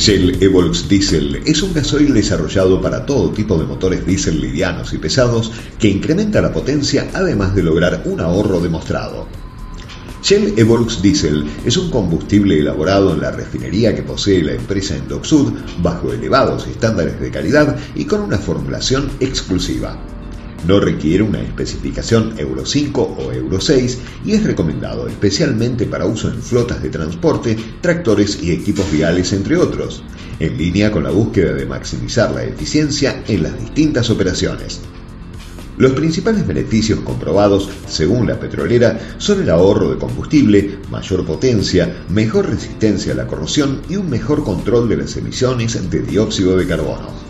Shell 0.00 0.42
Evolux 0.42 0.88
Diesel 0.88 1.42
es 1.44 1.62
un 1.62 1.74
gasoil 1.74 2.14
desarrollado 2.14 2.80
para 2.80 3.04
todo 3.04 3.32
tipo 3.32 3.58
de 3.58 3.66
motores 3.66 4.06
diésel 4.06 4.40
livianos 4.40 4.94
y 4.94 4.96
pesados 4.96 5.52
que 5.78 5.88
incrementa 5.88 6.40
la 6.40 6.54
potencia 6.54 7.10
además 7.12 7.54
de 7.54 7.62
lograr 7.62 8.04
un 8.06 8.18
ahorro 8.18 8.60
demostrado. 8.60 9.26
Shell 10.22 10.54
Evolux 10.56 11.02
Diesel 11.02 11.44
es 11.66 11.76
un 11.76 11.90
combustible 11.90 12.58
elaborado 12.58 13.12
en 13.12 13.20
la 13.20 13.30
refinería 13.30 13.94
que 13.94 14.02
posee 14.02 14.42
la 14.42 14.54
empresa 14.54 14.96
en 14.96 15.22
Sud 15.22 15.52
bajo 15.82 16.14
elevados 16.14 16.66
estándares 16.66 17.20
de 17.20 17.30
calidad 17.30 17.76
y 17.94 18.06
con 18.06 18.22
una 18.22 18.38
formulación 18.38 19.10
exclusiva. 19.20 19.98
No 20.66 20.78
requiere 20.78 21.22
una 21.22 21.40
especificación 21.40 22.34
Euro 22.38 22.66
5 22.66 23.16
o 23.18 23.32
Euro 23.32 23.60
6 23.60 23.98
y 24.26 24.32
es 24.32 24.44
recomendado 24.44 25.08
especialmente 25.08 25.86
para 25.86 26.04
uso 26.04 26.28
en 26.28 26.42
flotas 26.42 26.82
de 26.82 26.90
transporte, 26.90 27.56
tractores 27.80 28.42
y 28.42 28.52
equipos 28.52 28.90
viales, 28.92 29.32
entre 29.32 29.56
otros, 29.56 30.02
en 30.38 30.58
línea 30.58 30.92
con 30.92 31.04
la 31.04 31.10
búsqueda 31.10 31.54
de 31.54 31.64
maximizar 31.64 32.32
la 32.32 32.44
eficiencia 32.44 33.24
en 33.26 33.42
las 33.42 33.58
distintas 33.58 34.10
operaciones. 34.10 34.80
Los 35.78 35.92
principales 35.92 36.46
beneficios 36.46 37.00
comprobados, 37.00 37.70
según 37.88 38.26
la 38.26 38.38
petrolera, 38.38 39.16
son 39.16 39.40
el 39.40 39.48
ahorro 39.48 39.90
de 39.90 39.96
combustible, 39.96 40.78
mayor 40.90 41.24
potencia, 41.24 42.04
mejor 42.10 42.50
resistencia 42.50 43.14
a 43.14 43.16
la 43.16 43.26
corrosión 43.26 43.80
y 43.88 43.96
un 43.96 44.10
mejor 44.10 44.44
control 44.44 44.90
de 44.90 44.98
las 44.98 45.16
emisiones 45.16 45.90
de 45.90 46.02
dióxido 46.02 46.58
de 46.58 46.66
carbono. 46.66 47.29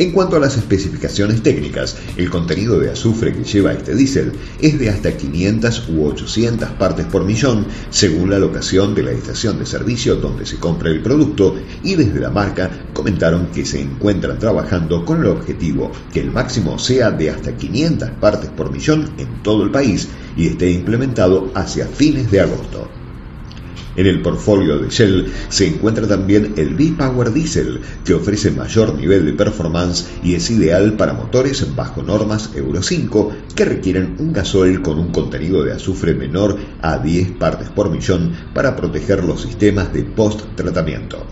En 0.00 0.12
cuanto 0.12 0.36
a 0.36 0.40
las 0.40 0.56
especificaciones 0.56 1.42
técnicas, 1.42 1.94
el 2.16 2.30
contenido 2.30 2.78
de 2.78 2.88
azufre 2.88 3.34
que 3.34 3.44
lleva 3.44 3.74
este 3.74 3.94
diésel 3.94 4.32
es 4.58 4.78
de 4.78 4.88
hasta 4.88 5.14
500 5.14 5.90
u 5.90 6.06
800 6.06 6.70
partes 6.70 7.04
por 7.04 7.22
millón, 7.22 7.66
según 7.90 8.30
la 8.30 8.38
locación 8.38 8.94
de 8.94 9.02
la 9.02 9.10
estación 9.10 9.58
de 9.58 9.66
servicio 9.66 10.16
donde 10.16 10.46
se 10.46 10.56
compra 10.56 10.88
el 10.88 11.02
producto, 11.02 11.54
y 11.82 11.96
desde 11.96 12.18
la 12.18 12.30
marca 12.30 12.70
comentaron 12.94 13.48
que 13.48 13.66
se 13.66 13.82
encuentran 13.82 14.38
trabajando 14.38 15.04
con 15.04 15.20
el 15.20 15.26
objetivo 15.26 15.92
que 16.10 16.20
el 16.20 16.30
máximo 16.30 16.78
sea 16.78 17.10
de 17.10 17.28
hasta 17.28 17.54
500 17.54 18.08
partes 18.12 18.48
por 18.48 18.72
millón 18.72 19.10
en 19.18 19.42
todo 19.42 19.64
el 19.64 19.70
país 19.70 20.08
y 20.34 20.46
esté 20.46 20.70
implementado 20.70 21.52
hacia 21.54 21.86
fines 21.86 22.30
de 22.30 22.40
agosto. 22.40 22.99
En 24.00 24.06
el 24.06 24.22
portfolio 24.22 24.78
de 24.78 24.88
Shell 24.88 25.26
se 25.50 25.66
encuentra 25.66 26.08
también 26.08 26.54
el 26.56 26.74
V-Power 26.74 27.34
Diesel, 27.34 27.82
que 28.02 28.14
ofrece 28.14 28.50
mayor 28.50 28.94
nivel 28.94 29.26
de 29.26 29.34
performance 29.34 30.08
y 30.24 30.32
es 30.32 30.50
ideal 30.50 30.94
para 30.94 31.12
motores 31.12 31.76
bajo 31.76 32.02
normas 32.02 32.48
Euro 32.54 32.82
5 32.82 33.30
que 33.54 33.66
requieren 33.66 34.16
un 34.18 34.32
gasoil 34.32 34.80
con 34.80 34.98
un 34.98 35.12
contenido 35.12 35.62
de 35.64 35.74
azufre 35.74 36.14
menor 36.14 36.56
a 36.80 36.96
10 36.96 37.32
partes 37.32 37.68
por 37.68 37.90
millón 37.90 38.32
para 38.54 38.74
proteger 38.74 39.22
los 39.22 39.42
sistemas 39.42 39.92
de 39.92 40.04
post-tratamiento. 40.04 41.26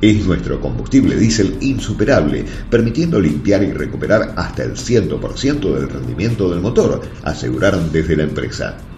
Es 0.00 0.26
nuestro 0.26 0.60
combustible 0.60 1.14
diésel 1.14 1.56
insuperable, 1.60 2.46
permitiendo 2.68 3.20
limpiar 3.20 3.62
y 3.62 3.70
recuperar 3.70 4.34
hasta 4.36 4.64
el 4.64 4.72
100% 4.72 5.72
del 5.72 5.88
rendimiento 5.88 6.50
del 6.50 6.62
motor, 6.62 7.00
aseguraron 7.22 7.92
desde 7.92 8.16
la 8.16 8.24
empresa. 8.24 8.89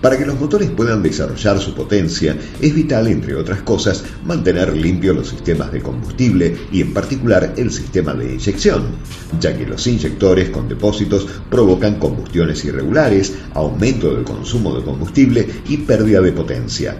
Para 0.00 0.18
que 0.18 0.26
los 0.26 0.38
motores 0.38 0.70
puedan 0.70 1.02
desarrollar 1.02 1.58
su 1.58 1.74
potencia, 1.74 2.36
es 2.60 2.74
vital, 2.74 3.08
entre 3.08 3.34
otras 3.34 3.62
cosas, 3.62 4.04
mantener 4.24 4.76
limpios 4.76 5.16
los 5.16 5.28
sistemas 5.28 5.72
de 5.72 5.80
combustible 5.80 6.56
y 6.70 6.82
en 6.82 6.92
particular 6.92 7.54
el 7.56 7.70
sistema 7.72 8.14
de 8.14 8.34
inyección, 8.34 8.84
ya 9.40 9.56
que 9.56 9.66
los 9.66 9.86
inyectores 9.86 10.50
con 10.50 10.68
depósitos 10.68 11.26
provocan 11.50 11.98
combustiones 11.98 12.64
irregulares, 12.64 13.34
aumento 13.54 14.14
del 14.14 14.24
consumo 14.24 14.76
de 14.76 14.84
combustible 14.84 15.48
y 15.68 15.78
pérdida 15.78 16.20
de 16.20 16.32
potencia. 16.32 16.96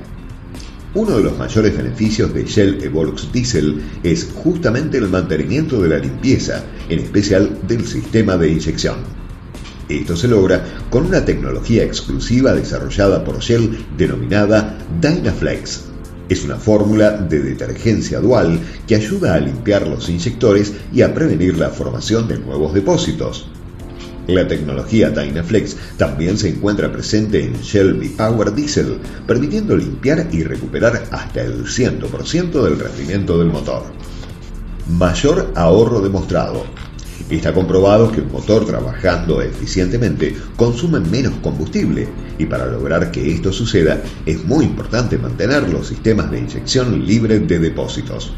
Uno 0.95 1.19
de 1.19 1.25
los 1.25 1.37
mayores 1.37 1.77
beneficios 1.77 2.33
de 2.33 2.45
Shell 2.45 2.83
Evolux 2.83 3.31
Diesel 3.31 3.83
es 4.03 4.31
justamente 4.35 4.97
el 4.97 5.09
mantenimiento 5.09 5.83
de 5.83 5.91
la 5.91 5.99
limpieza, 5.99 6.65
en 6.89 7.01
especial 7.01 7.59
del 7.69 7.87
sistema 7.87 8.39
de 8.39 8.49
inyección. 8.49 9.26
Esto 9.89 10.17
se 10.17 10.27
logra 10.27 10.65
con 10.91 11.07
una 11.07 11.25
tecnología 11.25 11.85
exclusiva 11.85 12.53
desarrollada 12.53 13.25
por 13.25 13.39
Shell 13.39 13.87
denominada 13.97 14.77
Dynaflex. 15.01 15.83
Es 16.29 16.45
una 16.45 16.57
fórmula 16.57 17.13
de 17.13 17.41
detergencia 17.41 18.21
dual 18.21 18.59
que 18.89 18.97
ayuda 18.97 19.35
a 19.35 19.41
limpiar 19.41 19.87
los 19.87 20.09
inyectores 20.09 20.73
y 20.93 21.03
a 21.03 21.15
prevenir 21.15 21.57
la 21.57 21.71
formación 21.71 22.27
de 22.27 22.39
nuevos 22.39 22.75
depósitos. 22.75 23.49
La 24.27 24.49
tecnología 24.49 25.11
Dynaflex 25.11 25.77
también 25.97 26.37
se 26.37 26.49
encuentra 26.49 26.91
presente 26.91 27.45
en 27.45 27.53
Shell 27.61 27.97
V-Power 27.97 28.53
Diesel, 28.57 28.99
permitiendo 29.25 29.77
limpiar 29.77 30.27
y 30.33 30.43
recuperar 30.43 31.05
hasta 31.13 31.43
el 31.43 31.65
100% 31.65 32.61
del 32.65 32.81
rendimiento 32.81 33.39
del 33.39 33.53
motor. 33.53 33.85
Mayor 34.89 35.53
ahorro 35.55 36.01
demostrado. 36.01 36.65
Está 37.31 37.53
comprobado 37.53 38.13
que 38.13 38.21
un 38.21 38.31
motor 38.31 38.65
trabajando 38.65 39.43
eficientemente 39.43 40.37
consume 40.57 41.01
menos 41.01 41.35
combustible 41.43 42.09
y 42.39 42.47
para 42.47 42.67
lograr 42.67 43.11
que 43.11 43.33
esto 43.33 43.53
suceda 43.53 44.01
es 44.25 44.45
muy 44.45 44.65
importante 44.65 45.19
mantener 45.19 45.69
los 45.69 45.89
sistemas 45.89 46.31
de 46.31 46.39
inyección 46.39 47.05
libres 47.05 47.47
de 47.49 47.59
depósitos. 47.59 48.33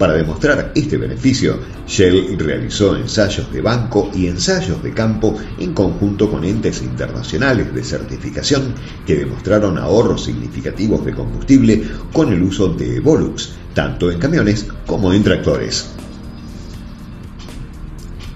Para 0.00 0.14
demostrar 0.14 0.72
este 0.74 0.96
beneficio, 0.96 1.58
Shell 1.86 2.38
realizó 2.38 2.96
ensayos 2.96 3.52
de 3.52 3.60
banco 3.60 4.10
y 4.14 4.28
ensayos 4.28 4.82
de 4.82 4.94
campo 4.94 5.36
en 5.58 5.74
conjunto 5.74 6.30
con 6.30 6.42
entes 6.42 6.80
internacionales 6.80 7.74
de 7.74 7.84
certificación 7.84 8.74
que 9.06 9.16
demostraron 9.16 9.76
ahorros 9.76 10.24
significativos 10.24 11.04
de 11.04 11.12
combustible 11.12 11.84
con 12.14 12.32
el 12.32 12.42
uso 12.42 12.68
de 12.68 12.98
Volux, 13.00 13.50
tanto 13.74 14.10
en 14.10 14.18
camiones 14.18 14.66
como 14.86 15.12
en 15.12 15.22
tractores. 15.22 15.99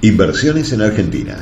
Inversiones 0.04 0.70
en 0.70 0.82
Argentina. 0.82 1.34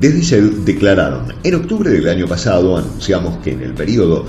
Desde 0.00 0.20
Shell 0.20 0.64
declararon, 0.64 1.34
en 1.42 1.54
octubre 1.56 1.90
del 1.90 2.08
año 2.08 2.28
pasado 2.28 2.76
anunciamos 2.76 3.38
que 3.38 3.50
en 3.50 3.62
el 3.62 3.74
periodo 3.74 4.24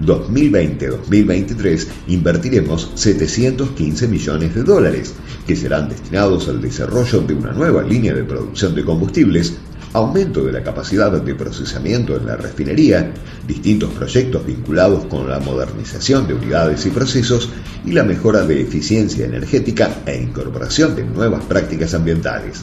2020-2023 0.00 1.86
invertiremos 2.08 2.90
715 2.94 4.08
millones 4.08 4.54
de 4.54 4.62
dólares, 4.62 5.12
que 5.46 5.54
serán 5.54 5.90
destinados 5.90 6.48
al 6.48 6.62
desarrollo 6.62 7.20
de 7.20 7.34
una 7.34 7.52
nueva 7.52 7.82
línea 7.82 8.14
de 8.14 8.24
producción 8.24 8.74
de 8.74 8.82
combustibles 8.82 9.52
aumento 9.92 10.44
de 10.44 10.52
la 10.52 10.62
capacidad 10.62 11.12
de 11.12 11.34
procesamiento 11.34 12.16
en 12.16 12.26
la 12.26 12.36
refinería, 12.36 13.12
distintos 13.46 13.92
proyectos 13.92 14.46
vinculados 14.46 15.04
con 15.04 15.28
la 15.28 15.38
modernización 15.38 16.26
de 16.26 16.34
unidades 16.34 16.86
y 16.86 16.90
procesos 16.90 17.50
y 17.84 17.92
la 17.92 18.02
mejora 18.02 18.44
de 18.44 18.62
eficiencia 18.62 19.26
energética 19.26 20.02
e 20.06 20.16
incorporación 20.16 20.96
de 20.96 21.04
nuevas 21.04 21.44
prácticas 21.44 21.94
ambientales. 21.94 22.62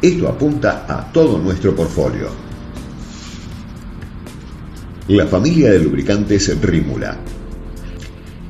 Esto 0.00 0.28
apunta 0.28 0.84
a 0.88 1.12
todo 1.12 1.38
nuestro 1.38 1.74
portfolio. 1.74 2.28
La 5.08 5.26
familia 5.26 5.72
de 5.72 5.80
lubricantes 5.80 6.60
Rímula 6.60 7.18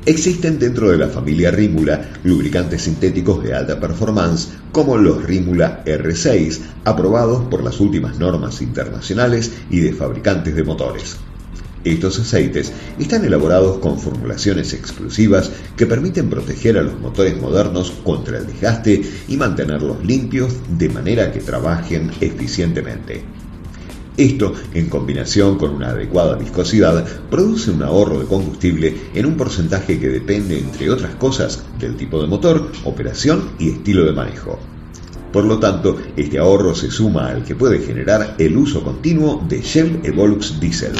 Existen 0.09 0.57
dentro 0.57 0.89
de 0.89 0.97
la 0.97 1.07
familia 1.07 1.51
Rímula 1.51 2.13
lubricantes 2.23 2.81
sintéticos 2.81 3.43
de 3.43 3.53
alta 3.53 3.79
performance 3.79 4.49
como 4.71 4.97
los 4.97 5.23
Rímula 5.23 5.83
R6, 5.85 6.61
aprobados 6.83 7.43
por 7.43 7.63
las 7.63 7.79
últimas 7.79 8.17
normas 8.17 8.59
internacionales 8.63 9.51
y 9.69 9.81
de 9.81 9.93
fabricantes 9.93 10.55
de 10.55 10.63
motores. 10.63 11.17
Estos 11.83 12.17
aceites 12.19 12.73
están 12.97 13.23
elaborados 13.23 13.77
con 13.77 13.99
formulaciones 13.99 14.73
exclusivas 14.73 15.51
que 15.77 15.85
permiten 15.85 16.27
proteger 16.27 16.79
a 16.79 16.81
los 16.81 16.99
motores 16.99 17.39
modernos 17.39 17.91
contra 18.03 18.39
el 18.39 18.47
desgaste 18.47 19.03
y 19.27 19.37
mantenerlos 19.37 20.03
limpios 20.03 20.55
de 20.75 20.89
manera 20.89 21.31
que 21.31 21.41
trabajen 21.41 22.09
eficientemente. 22.19 23.25
Esto, 24.19 24.53
en 24.73 24.89
combinación 24.89 25.57
con 25.57 25.73
una 25.73 25.91
adecuada 25.91 26.35
viscosidad, 26.35 27.05
produce 27.29 27.71
un 27.71 27.83
ahorro 27.83 28.19
de 28.19 28.25
combustible 28.25 28.93
en 29.13 29.25
un 29.25 29.37
porcentaje 29.37 29.97
que 29.97 30.09
depende, 30.09 30.59
entre 30.59 30.89
otras 30.89 31.15
cosas, 31.15 31.63
del 31.79 31.95
tipo 31.95 32.21
de 32.21 32.27
motor, 32.27 32.69
operación 32.83 33.51
y 33.59 33.69
estilo 33.69 34.03
de 34.03 34.11
manejo. 34.11 34.59
Por 35.31 35.45
lo 35.45 35.57
tanto, 35.59 35.95
este 36.17 36.37
ahorro 36.37 36.75
se 36.75 36.91
suma 36.91 37.29
al 37.29 37.45
que 37.45 37.55
puede 37.55 37.79
generar 37.79 38.35
el 38.39 38.57
uso 38.57 38.83
continuo 38.83 39.41
de 39.47 39.61
Shell 39.61 40.01
Evolux 40.03 40.59
Diesel. 40.59 40.91